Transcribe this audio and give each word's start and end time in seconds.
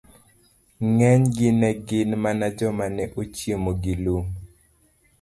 ng'enygi 0.89 1.47
ne 1.59 1.69
gin 1.87 2.09
mana 2.23 2.47
joma 2.57 2.85
ne 2.95 3.03
chiemo 3.35 3.71
gi 3.81 3.93
lum. 4.03 4.25